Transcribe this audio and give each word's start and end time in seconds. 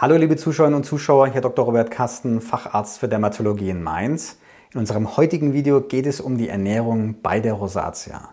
Hallo 0.00 0.16
liebe 0.16 0.36
Zuschauerinnen 0.36 0.78
und 0.78 0.84
Zuschauer, 0.84 1.26
hier 1.26 1.42
Dr. 1.42 1.66
Robert 1.66 1.90
Kasten, 1.90 2.40
Facharzt 2.40 3.00
für 3.00 3.06
Dermatologie 3.06 3.68
in 3.68 3.82
Mainz. 3.82 4.38
In 4.72 4.80
unserem 4.80 5.18
heutigen 5.18 5.52
Video 5.52 5.82
geht 5.82 6.06
es 6.06 6.22
um 6.22 6.38
die 6.38 6.48
Ernährung 6.48 7.16
bei 7.22 7.38
der 7.38 7.52
Rosatia. 7.52 8.30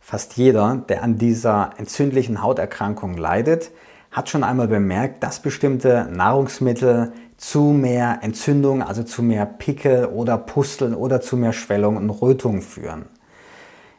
Fast 0.00 0.38
jeder, 0.38 0.82
der 0.88 1.02
an 1.02 1.18
dieser 1.18 1.72
entzündlichen 1.76 2.40
Hauterkrankung 2.42 3.18
leidet, 3.18 3.72
hat 4.10 4.30
schon 4.30 4.42
einmal 4.42 4.68
bemerkt, 4.68 5.22
dass 5.22 5.40
bestimmte 5.40 6.08
Nahrungsmittel 6.10 7.12
zu 7.36 7.60
mehr 7.60 8.20
Entzündung, 8.22 8.82
also 8.82 9.02
zu 9.02 9.22
mehr 9.22 9.44
Pickel 9.44 10.06
oder 10.06 10.38
Pusteln 10.38 10.94
oder 10.94 11.20
zu 11.20 11.36
mehr 11.36 11.52
Schwellung 11.52 11.98
und 11.98 12.08
Rötung 12.08 12.62
führen. 12.62 13.04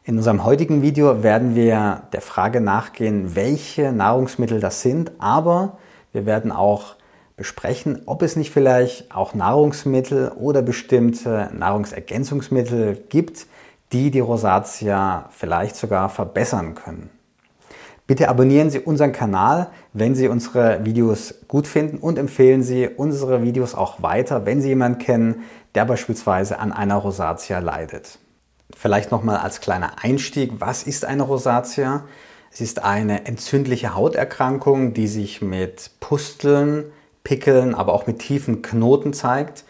In 0.04 0.18
unserem 0.18 0.44
heutigen 0.46 0.82
Video 0.82 1.22
werden 1.22 1.54
wir 1.54 2.02
der 2.12 2.22
Frage 2.22 2.60
nachgehen, 2.60 3.36
welche 3.36 3.92
Nahrungsmittel 3.92 4.60
das 4.60 4.82
sind, 4.82 5.12
aber 5.20 5.78
wir 6.12 6.26
werden 6.26 6.52
auch 6.52 6.96
besprechen, 7.36 8.02
ob 8.06 8.22
es 8.22 8.36
nicht 8.36 8.52
vielleicht 8.52 9.14
auch 9.14 9.34
Nahrungsmittel 9.34 10.30
oder 10.30 10.62
bestimmte 10.62 11.50
Nahrungsergänzungsmittel 11.54 13.04
gibt, 13.10 13.48
die 13.92 14.12
die 14.12 14.20
Rosatia 14.20 15.30
vielleicht 15.32 15.76
sogar 15.76 16.10
verbessern 16.10 16.76
können. 16.76 17.10
Bitte 18.06 18.28
abonnieren 18.28 18.70
Sie 18.70 18.80
unseren 18.80 19.14
Kanal, 19.14 19.70
wenn 19.94 20.14
Sie 20.14 20.28
unsere 20.28 20.84
Videos 20.84 21.36
gut 21.48 21.68
finden 21.68 21.98
und 21.98 22.20
empfehlen 22.20 22.62
Sie 22.62 22.88
unsere 22.88 23.44
Videos 23.44 23.76
auch 23.76 24.02
weiter, 24.02 24.46
wenn 24.46 24.62
Sie 24.62 24.70
jemanden 24.70 25.00
kennen, 25.00 25.44
der 25.74 25.86
beispielsweise 25.86 26.60
an 26.60 26.74
einer 26.74 26.98
Rosatia 26.98 27.60
leidet. 27.60 28.20
Vielleicht 28.76 29.12
nochmal 29.12 29.38
als 29.38 29.62
kleiner 29.62 30.04
Einstieg, 30.04 30.52
was 30.60 30.84
ist 30.84 31.06
eine 31.06 31.24
Rosatia? 31.24 32.04
Es 32.52 32.60
ist 32.60 32.84
eine 32.84 33.26
entzündliche 33.26 33.96
Hauterkrankung, 33.96 34.94
die 34.94 35.08
sich 35.08 35.42
mit 35.42 35.92
Pusteln, 36.00 36.92
Pickeln, 37.24 37.76
aber 37.76 37.94
auch 37.94 38.08
mit 38.08 38.20
tiefen 38.20 38.62
Knoten 38.62 39.14
zeigt. 39.14 39.64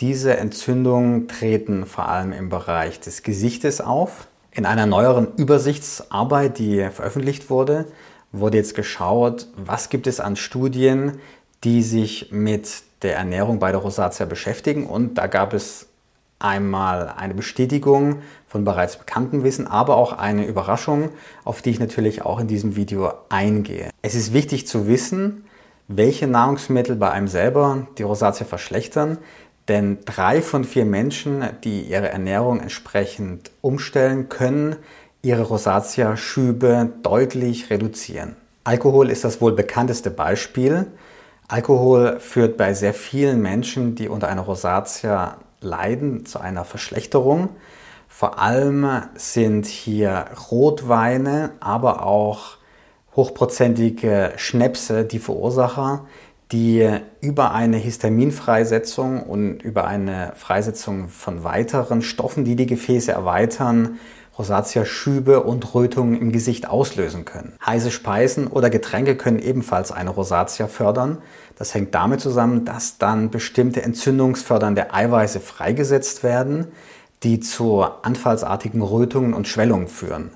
Diese 0.00 0.36
Entzündungen 0.36 1.26
treten 1.26 1.86
vor 1.86 2.08
allem 2.08 2.32
im 2.32 2.48
Bereich 2.48 3.00
des 3.00 3.22
Gesichtes 3.22 3.80
auf. 3.80 4.28
In 4.52 4.66
einer 4.66 4.86
neueren 4.86 5.34
Übersichtsarbeit, 5.36 6.58
die 6.58 6.88
veröffentlicht 6.90 7.50
wurde, 7.50 7.86
wurde 8.32 8.58
jetzt 8.58 8.74
geschaut, 8.74 9.46
was 9.56 9.88
gibt 9.88 10.06
es 10.06 10.20
an 10.20 10.36
Studien, 10.36 11.18
die 11.64 11.82
sich 11.82 12.28
mit 12.30 12.82
der 13.02 13.16
Ernährung 13.16 13.58
bei 13.58 13.72
der 13.72 13.80
Rosatia 13.80 14.26
beschäftigen. 14.26 14.86
Und 14.86 15.14
da 15.14 15.26
gab 15.26 15.54
es 15.54 15.86
einmal 16.38 17.12
eine 17.16 17.34
Bestätigung 17.34 18.22
von 18.46 18.64
bereits 18.64 18.96
bekanntem 18.96 19.42
Wissen, 19.42 19.66
aber 19.66 19.96
auch 19.96 20.12
eine 20.12 20.46
Überraschung, 20.46 21.10
auf 21.44 21.62
die 21.62 21.70
ich 21.70 21.80
natürlich 21.80 22.22
auch 22.22 22.38
in 22.38 22.46
diesem 22.46 22.76
Video 22.76 23.12
eingehe. 23.28 23.90
Es 24.02 24.14
ist 24.14 24.32
wichtig 24.32 24.66
zu 24.66 24.86
wissen, 24.86 25.44
welche 25.88 26.26
Nahrungsmittel 26.26 26.96
bei 26.96 27.10
einem 27.10 27.28
selber 27.28 27.86
die 27.96 28.02
Rosatia 28.02 28.46
verschlechtern. 28.46 29.18
Denn 29.66 29.98
drei 30.04 30.40
von 30.40 30.64
vier 30.64 30.84
Menschen, 30.84 31.44
die 31.64 31.82
ihre 31.82 32.08
Ernährung 32.08 32.60
entsprechend 32.60 33.50
umstellen, 33.60 34.28
können 34.28 34.76
ihre 35.22 35.42
Rosatia-Schübe 35.42 36.90
deutlich 37.02 37.70
reduzieren. 37.70 38.36
Alkohol 38.64 39.10
ist 39.10 39.24
das 39.24 39.40
wohl 39.40 39.52
bekannteste 39.52 40.10
Beispiel. 40.10 40.86
Alkohol 41.48 42.20
führt 42.20 42.58
bei 42.58 42.74
sehr 42.74 42.94
vielen 42.94 43.40
Menschen, 43.40 43.94
die 43.94 44.08
unter 44.08 44.28
einer 44.28 44.42
Rosatia 44.42 45.38
leiden, 45.60 46.26
zu 46.26 46.38
einer 46.38 46.64
Verschlechterung. 46.64 47.48
Vor 48.08 48.38
allem 48.38 49.02
sind 49.14 49.66
hier 49.66 50.26
Rotweine, 50.50 51.52
aber 51.60 52.04
auch 52.04 52.57
hochprozentige 53.18 54.32
Schnäpse 54.36 55.04
die 55.04 55.18
Verursacher, 55.18 56.06
die 56.52 56.88
über 57.20 57.50
eine 57.50 57.76
Histaminfreisetzung 57.76 59.24
und 59.24 59.60
über 59.60 59.88
eine 59.88 60.34
Freisetzung 60.36 61.08
von 61.08 61.42
weiteren 61.42 62.00
Stoffen, 62.00 62.44
die 62.44 62.54
die 62.54 62.66
Gefäße 62.66 63.10
erweitern, 63.10 63.98
Rosatia-Schübe 64.38 65.42
und 65.42 65.74
Rötungen 65.74 66.20
im 66.20 66.30
Gesicht 66.30 66.68
auslösen 66.68 67.24
können. 67.24 67.54
Heiße 67.66 67.90
Speisen 67.90 68.46
oder 68.46 68.70
Getränke 68.70 69.16
können 69.16 69.40
ebenfalls 69.40 69.90
eine 69.90 70.10
Rosatia 70.10 70.68
fördern. 70.68 71.18
Das 71.56 71.74
hängt 71.74 71.96
damit 71.96 72.20
zusammen, 72.20 72.64
dass 72.64 72.98
dann 72.98 73.30
bestimmte 73.30 73.82
entzündungsfördernde 73.82 74.94
Eiweiße 74.94 75.40
freigesetzt 75.40 76.22
werden, 76.22 76.68
die 77.24 77.40
zu 77.40 77.82
anfallsartigen 77.82 78.80
Rötungen 78.80 79.34
und 79.34 79.48
Schwellungen 79.48 79.88
führen. 79.88 80.30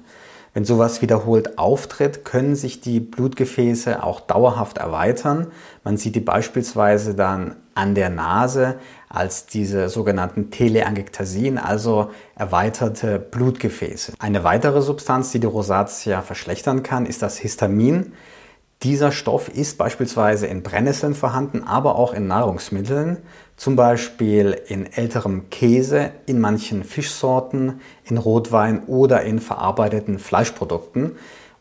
Wenn 0.54 0.66
sowas 0.66 1.00
wiederholt 1.00 1.58
auftritt, 1.58 2.26
können 2.26 2.56
sich 2.56 2.82
die 2.82 3.00
Blutgefäße 3.00 4.02
auch 4.02 4.20
dauerhaft 4.20 4.76
erweitern. 4.76 5.46
Man 5.82 5.96
sieht 5.96 6.14
die 6.14 6.20
beispielsweise 6.20 7.14
dann 7.14 7.56
an 7.74 7.94
der 7.94 8.10
Nase 8.10 8.76
als 9.08 9.46
diese 9.46 9.88
sogenannten 9.88 10.50
Teleangiektasien, 10.50 11.56
also 11.56 12.10
erweiterte 12.34 13.18
Blutgefäße. 13.18 14.12
Eine 14.18 14.44
weitere 14.44 14.82
Substanz, 14.82 15.32
die 15.32 15.40
die 15.40 15.46
Rosatia 15.46 16.20
verschlechtern 16.20 16.82
kann, 16.82 17.06
ist 17.06 17.22
das 17.22 17.38
Histamin. 17.38 18.12
Dieser 18.82 19.12
Stoff 19.12 19.48
ist 19.48 19.78
beispielsweise 19.78 20.48
in 20.48 20.64
Brennnesseln 20.64 21.14
vorhanden, 21.14 21.62
aber 21.62 21.94
auch 21.94 22.12
in 22.12 22.26
Nahrungsmitteln, 22.26 23.18
zum 23.56 23.76
Beispiel 23.76 24.60
in 24.66 24.92
älterem 24.92 25.50
Käse, 25.50 26.10
in 26.26 26.40
manchen 26.40 26.82
Fischsorten, 26.82 27.80
in 28.04 28.18
Rotwein 28.18 28.82
oder 28.86 29.22
in 29.22 29.38
verarbeiteten 29.38 30.18
Fleischprodukten. 30.18 31.12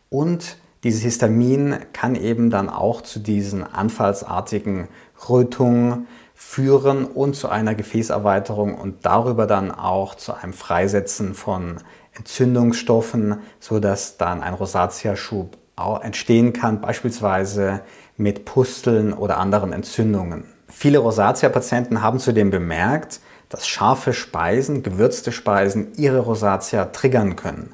Und 0.10 0.58
dieses 0.84 1.04
Histamin 1.04 1.76
kann 1.94 2.16
eben 2.16 2.50
dann 2.50 2.70
auch 2.70 3.02
zu 3.02 3.20
diesen 3.20 3.62
anfallsartigen 3.62 4.88
Rötungen 5.30 6.08
führen 6.34 7.06
und 7.06 7.36
zu 7.36 7.50
einer 7.50 7.76
Gefäßerweiterung 7.76 8.74
und 8.74 9.06
darüber 9.06 9.46
dann 9.46 9.70
auch 9.70 10.16
zu 10.16 10.34
einem 10.34 10.54
Freisetzen 10.54 11.36
von 11.36 11.78
Entzündungsstoffen, 12.14 13.42
sodass 13.60 14.18
dann 14.18 14.42
ein 14.42 14.56
Rosatia-Schub 14.56 15.61
entstehen 15.78 16.54
kann, 16.54 16.82
beispielsweise 16.82 17.82
mit 18.18 18.46
Pusteln 18.46 19.14
oder 19.14 19.38
anderen 19.38 19.74
Entzündungen. 19.74 20.46
Viele 20.68 21.00
Rosatia-Patienten 21.00 22.02
haben 22.02 22.20
zudem 22.20 22.50
bemerkt, 22.50 23.20
dass 23.50 23.68
scharfe 23.68 24.14
Speisen, 24.14 24.84
gewürzte 24.84 25.32
Speisen 25.32 25.94
ihre 25.98 26.20
Rosatia 26.20 26.86
triggern 26.86 27.36
können. 27.36 27.74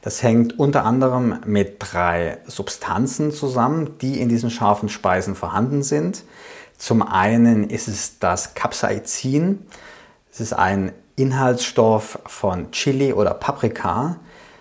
Das 0.00 0.22
hängt 0.22 0.58
unter 0.58 0.84
anderem 0.84 1.40
mit 1.44 1.76
drei 1.80 2.38
Substanzen 2.46 3.32
zusammen, 3.32 3.98
die 4.00 4.20
in 4.20 4.28
diesen 4.28 4.50
scharfen 4.50 4.88
Speisen 4.88 5.34
vorhanden 5.34 5.82
sind. 5.82 6.24
Zum 6.78 7.02
einen 7.02 7.68
ist 7.68 7.88
es 7.88 8.18
das 8.18 8.54
Capsaicin. 8.54 9.66
Es 10.32 10.40
ist 10.40 10.52
ein 10.52 10.92
Inhaltsstoff 11.16 12.20
von 12.26 12.70
Chili 12.70 13.12
oder 13.12 13.34
Paprika. 13.34 14.16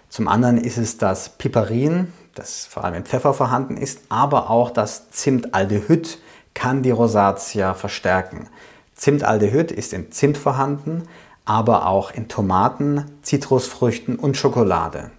Zum 0.10 0.28
anderen 0.28 0.58
ist 0.58 0.78
es 0.78 0.98
das 0.98 1.30
Piperin 1.30 2.12
das 2.38 2.66
vor 2.66 2.84
allem 2.84 2.96
im 2.96 3.06
Pfeffer 3.06 3.34
vorhanden 3.34 3.78
ist, 3.78 4.02
aber 4.10 4.50
auch 4.50 4.72
das 4.72 5.10
Zimtaldehyd 5.12 6.20
kann 6.54 6.84
die 6.84 6.92
Rosatia 6.92 7.74
verstärken. 7.74 8.50
Zimtaldehyd 8.96 9.72
ist 9.72 9.94
in 9.94 10.12
Zimt 10.12 10.38
vorhanden, 10.38 11.04
aber 11.46 11.88
auch 11.88 12.12
in 12.12 12.28
Tomaten, 12.28 13.06
Zitrusfrüchten 13.22 14.18
und 14.18 14.36
Schokolade. 14.38 15.12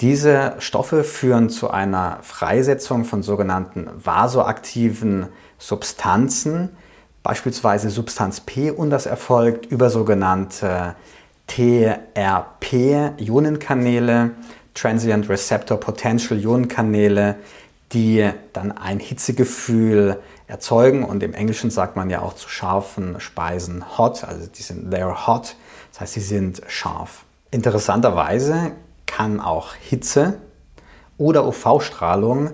Diese 0.00 0.56
Stoffe 0.58 1.04
führen 1.04 1.48
zu 1.48 1.70
einer 1.70 2.18
Freisetzung 2.22 3.04
von 3.04 3.22
sogenannten 3.22 3.88
vasoaktiven 3.96 5.28
Substanzen, 5.58 6.70
beispielsweise 7.22 7.88
Substanz 7.88 8.40
P, 8.40 8.70
und 8.70 8.90
das 8.90 9.06
erfolgt 9.06 9.64
über 9.66 9.88
sogenannte 9.88 10.96
TRP-Ionenkanäle, 11.46 14.32
Transient 14.76 15.28
Receptor 15.28 15.80
Potential 15.80 16.38
Ionenkanäle, 16.38 17.36
die 17.92 18.30
dann 18.52 18.72
ein 18.72 19.00
Hitzegefühl 19.00 20.20
erzeugen 20.46 21.04
und 21.04 21.22
im 21.22 21.34
Englischen 21.34 21.70
sagt 21.70 21.96
man 21.96 22.10
ja 22.10 22.20
auch 22.20 22.34
zu 22.34 22.48
scharfen 22.48 23.18
Speisen 23.18 23.98
hot, 23.98 24.22
also 24.24 24.46
die 24.46 24.62
sind 24.62 24.92
they're 24.92 25.26
hot, 25.26 25.56
das 25.92 26.00
heißt, 26.00 26.14
sie 26.14 26.20
sind 26.20 26.62
scharf. 26.68 27.24
Interessanterweise 27.50 28.72
kann 29.06 29.40
auch 29.40 29.74
Hitze 29.74 30.38
oder 31.16 31.46
UV-Strahlung 31.46 32.50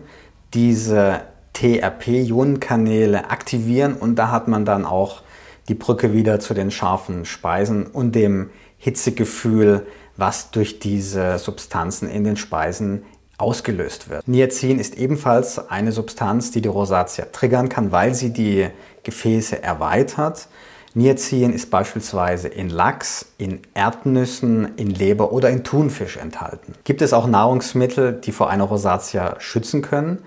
diese 0.54 1.22
TRP-Ionenkanäle 1.54 3.30
aktivieren 3.30 3.94
und 3.94 4.16
da 4.16 4.30
hat 4.30 4.48
man 4.48 4.64
dann 4.64 4.84
auch 4.84 5.22
die 5.68 5.74
Brücke 5.74 6.12
wieder 6.12 6.40
zu 6.40 6.54
den 6.54 6.70
scharfen 6.70 7.24
Speisen 7.24 7.86
und 7.86 8.14
dem 8.14 8.50
Hitzegefühl 8.78 9.86
was 10.22 10.52
durch 10.52 10.78
diese 10.78 11.36
Substanzen 11.40 12.08
in 12.08 12.22
den 12.22 12.36
Speisen 12.36 13.02
ausgelöst 13.38 14.08
wird. 14.08 14.28
Niacin 14.28 14.78
ist 14.78 14.96
ebenfalls 14.96 15.68
eine 15.68 15.90
Substanz, 15.90 16.52
die 16.52 16.60
die 16.60 16.68
Rosatia 16.68 17.24
triggern 17.32 17.68
kann, 17.68 17.90
weil 17.90 18.14
sie 18.14 18.32
die 18.32 18.68
Gefäße 19.02 19.60
erweitert. 19.60 20.46
Niacin 20.94 21.52
ist 21.52 21.72
beispielsweise 21.72 22.46
in 22.46 22.68
Lachs, 22.68 23.32
in 23.36 23.62
Erdnüssen, 23.74 24.76
in 24.76 24.90
Leber 24.90 25.32
oder 25.32 25.50
in 25.50 25.64
Thunfisch 25.64 26.18
enthalten. 26.18 26.74
Gibt 26.84 27.02
es 27.02 27.12
auch 27.12 27.26
Nahrungsmittel, 27.26 28.12
die 28.12 28.30
vor 28.30 28.48
einer 28.48 28.64
Rosatia 28.64 29.40
schützen 29.40 29.82
können? 29.82 30.20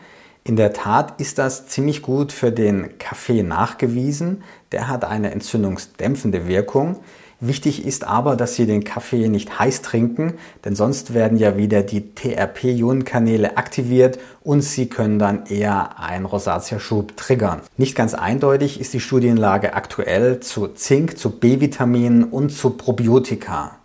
In 0.43 0.57
der 0.57 0.73
Tat 0.73 1.21
ist 1.21 1.37
das 1.37 1.67
ziemlich 1.67 2.01
gut 2.01 2.33
für 2.33 2.51
den 2.51 2.97
Kaffee 2.97 3.43
nachgewiesen. 3.43 4.43
Der 4.73 4.89
hat 4.89 5.05
eine 5.05 5.31
entzündungsdämpfende 5.31 6.49
Wirkung. 6.49 6.97
Wichtig 7.41 7.85
ist 7.85 8.05
aber, 8.05 8.37
dass 8.37 8.55
Sie 8.55 8.65
den 8.65 8.85
Kaffee 8.85 9.27
nicht 9.27 9.59
heiß 9.59 9.81
trinken, 9.81 10.35
denn 10.63 10.73
sonst 10.73 11.13
werden 11.13 11.37
ja 11.37 11.57
wieder 11.57 11.83
die 11.83 12.15
TRP-Ionenkanäle 12.15 13.57
aktiviert 13.57 14.19
und 14.41 14.61
Sie 14.61 14.87
können 14.87 15.19
dann 15.19 15.45
eher 15.47 15.99
einen 15.99 16.25
Rosatia-Schub 16.25 17.17
triggern. 17.17 17.61
Nicht 17.75 17.95
ganz 17.95 18.13
eindeutig 18.13 18.79
ist 18.79 18.93
die 18.93 19.01
Studienlage 19.01 19.73
aktuell 19.73 20.39
zu 20.39 20.69
Zink, 20.69 21.17
zu 21.17 21.29
B-Vitaminen 21.29 22.23
und 22.23 22.51
zu 22.51 22.71
Probiotika. 22.71 23.79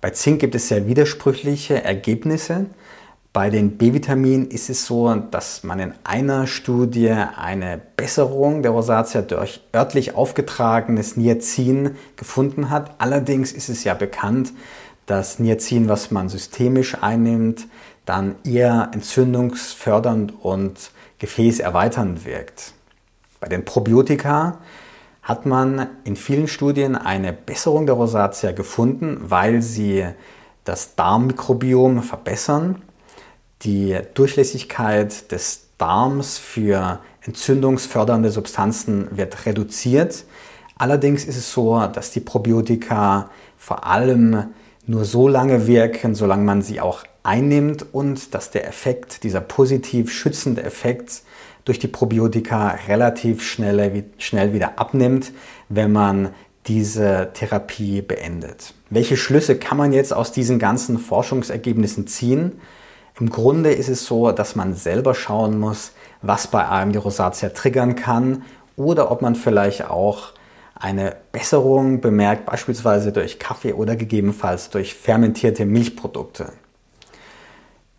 Bei 0.00 0.10
Zink 0.10 0.40
gibt 0.40 0.54
es 0.54 0.68
sehr 0.68 0.86
widersprüchliche 0.86 1.84
Ergebnisse. 1.84 2.66
Bei 3.32 3.48
den 3.48 3.78
B-Vitaminen 3.78 4.48
ist 4.48 4.70
es 4.70 4.86
so, 4.86 5.14
dass 5.14 5.62
man 5.62 5.78
in 5.78 5.94
einer 6.02 6.48
Studie 6.48 7.10
eine 7.10 7.80
Besserung 7.96 8.62
der 8.62 8.72
Rosatia 8.72 9.22
durch 9.22 9.60
örtlich 9.72 10.16
aufgetragenes 10.16 11.16
Niacin 11.16 11.94
gefunden 12.16 12.70
hat. 12.70 12.90
Allerdings 12.98 13.52
ist 13.52 13.68
es 13.68 13.84
ja 13.84 13.94
bekannt, 13.94 14.52
dass 15.06 15.38
Niacin, 15.38 15.88
was 15.88 16.10
man 16.10 16.28
systemisch 16.28 16.96
einnimmt, 17.00 17.68
dann 18.04 18.34
eher 18.44 18.90
entzündungsfördernd 18.92 20.34
und 20.42 20.90
gefäßerweiternd 21.20 22.24
wirkt. 22.24 22.74
Bei 23.38 23.46
den 23.46 23.64
Probiotika 23.64 24.58
hat 25.22 25.46
man 25.46 25.86
in 26.02 26.16
vielen 26.16 26.48
Studien 26.48 26.96
eine 26.96 27.32
Besserung 27.32 27.86
der 27.86 27.94
Rosatia 27.94 28.50
gefunden, 28.50 29.18
weil 29.20 29.62
sie 29.62 30.04
das 30.64 30.96
Darmmikrobiom 30.96 32.02
verbessern 32.02 32.82
die 33.62 33.98
Durchlässigkeit 34.14 35.30
des 35.32 35.66
Darms 35.78 36.38
für 36.38 37.00
entzündungsfördernde 37.22 38.30
Substanzen 38.30 39.08
wird 39.16 39.46
reduziert. 39.46 40.24
Allerdings 40.76 41.24
ist 41.24 41.36
es 41.36 41.52
so, 41.52 41.78
dass 41.86 42.10
die 42.10 42.20
Probiotika 42.20 43.30
vor 43.56 43.86
allem 43.86 44.44
nur 44.86 45.04
so 45.04 45.28
lange 45.28 45.66
wirken, 45.66 46.14
solange 46.14 46.44
man 46.44 46.62
sie 46.62 46.80
auch 46.80 47.04
einnimmt 47.22 47.86
und 47.92 48.34
dass 48.34 48.50
der 48.50 48.66
Effekt, 48.66 49.22
dieser 49.24 49.40
positiv 49.40 50.10
schützende 50.10 50.62
Effekt 50.62 51.22
durch 51.64 51.78
die 51.78 51.88
Probiotika 51.88 52.78
relativ 52.88 53.42
schnell, 53.42 54.04
schnell 54.18 54.52
wieder 54.54 54.78
abnimmt, 54.78 55.32
wenn 55.68 55.92
man 55.92 56.30
diese 56.66 57.30
Therapie 57.34 58.02
beendet. 58.02 58.74
Welche 58.90 59.16
Schlüsse 59.16 59.56
kann 59.56 59.78
man 59.78 59.92
jetzt 59.92 60.12
aus 60.12 60.32
diesen 60.32 60.58
ganzen 60.58 60.98
Forschungsergebnissen 60.98 62.06
ziehen? 62.06 62.52
Im 63.20 63.28
Grunde 63.28 63.70
ist 63.70 63.90
es 63.90 64.06
so, 64.06 64.32
dass 64.32 64.56
man 64.56 64.74
selber 64.74 65.14
schauen 65.14 65.58
muss, 65.60 65.92
was 66.22 66.46
bei 66.46 66.66
einem 66.66 66.92
die 66.92 66.98
Rosatia 66.98 67.50
triggern 67.50 67.94
kann 67.94 68.44
oder 68.76 69.10
ob 69.10 69.20
man 69.20 69.34
vielleicht 69.34 69.90
auch 69.90 70.32
eine 70.74 71.16
Besserung 71.30 72.00
bemerkt, 72.00 72.46
beispielsweise 72.46 73.12
durch 73.12 73.38
Kaffee 73.38 73.74
oder 73.74 73.94
gegebenenfalls 73.94 74.70
durch 74.70 74.94
fermentierte 74.94 75.66
Milchprodukte. 75.66 76.54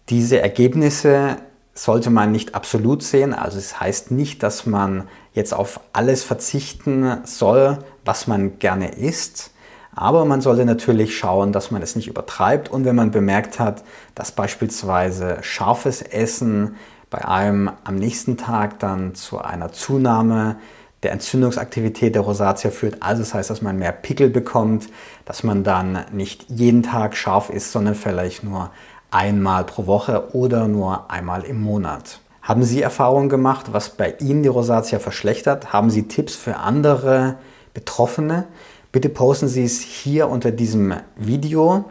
Diese 0.09 0.41
Ergebnisse 0.41 1.37
sollte 1.75 2.09
man 2.09 2.31
nicht 2.31 2.55
absolut 2.55 3.03
sehen, 3.03 3.35
also 3.35 3.59
es 3.59 3.79
heißt 3.79 4.09
nicht, 4.09 4.41
dass 4.41 4.65
man 4.65 5.07
jetzt 5.33 5.53
auf 5.53 5.79
alles 5.93 6.23
verzichten 6.23 7.19
soll, 7.25 7.77
was 8.03 8.25
man 8.25 8.57
gerne 8.57 8.95
isst. 8.95 9.51
Aber 9.93 10.25
man 10.25 10.41
sollte 10.41 10.65
natürlich 10.65 11.17
schauen, 11.17 11.51
dass 11.51 11.71
man 11.71 11.81
es 11.81 11.95
nicht 11.95 12.07
übertreibt 12.07 12.69
und 12.69 12.85
wenn 12.85 12.95
man 12.95 13.11
bemerkt 13.11 13.59
hat, 13.59 13.83
dass 14.15 14.31
beispielsweise 14.31 15.37
scharfes 15.41 16.01
Essen 16.01 16.75
bei 17.09 17.25
einem 17.25 17.69
am 17.83 17.95
nächsten 17.95 18.37
Tag 18.37 18.79
dann 18.79 19.15
zu 19.15 19.39
einer 19.39 19.71
Zunahme 19.73 20.57
der 21.03 21.11
Entzündungsaktivität 21.11 22.15
der 22.15 22.21
Rosatia 22.21 22.71
führt. 22.71 23.01
Also 23.01 23.21
das 23.21 23.33
heißt, 23.33 23.49
dass 23.49 23.61
man 23.61 23.77
mehr 23.77 23.91
Pickel 23.91 24.29
bekommt, 24.29 24.87
dass 25.25 25.43
man 25.43 25.63
dann 25.63 26.05
nicht 26.11 26.45
jeden 26.49 26.83
Tag 26.83 27.17
scharf 27.17 27.49
isst, 27.49 27.71
sondern 27.71 27.95
vielleicht 27.95 28.43
nur 28.43 28.71
einmal 29.09 29.65
pro 29.65 29.87
Woche 29.87 30.33
oder 30.33 30.67
nur 30.67 31.11
einmal 31.11 31.43
im 31.43 31.61
Monat. 31.61 32.21
Haben 32.41 32.63
Sie 32.63 32.81
Erfahrungen 32.81 33.29
gemacht, 33.29 33.67
was 33.71 33.89
bei 33.89 34.15
Ihnen 34.19 34.43
die 34.43 34.49
Rosatia 34.49 34.99
verschlechtert? 34.99 35.73
Haben 35.73 35.89
Sie 35.89 36.07
Tipps 36.07 36.35
für 36.35 36.57
andere 36.57 37.35
Betroffene? 37.73 38.47
Bitte 38.91 39.07
posten 39.07 39.47
Sie 39.47 39.63
es 39.63 39.79
hier 39.79 40.27
unter 40.27 40.51
diesem 40.51 40.93
Video. 41.15 41.85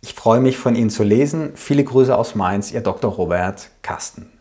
Ich 0.00 0.14
freue 0.14 0.40
mich 0.40 0.56
von 0.56 0.74
Ihnen 0.74 0.90
zu 0.90 1.04
lesen. 1.04 1.52
Viele 1.54 1.84
Grüße 1.84 2.16
aus 2.16 2.34
Mainz, 2.34 2.72
Ihr 2.72 2.80
Dr. 2.80 3.12
Robert 3.12 3.70
Kasten. 3.82 4.32